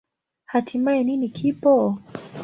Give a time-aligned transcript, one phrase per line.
[0.51, 1.73] Hatimaye, nini kipo?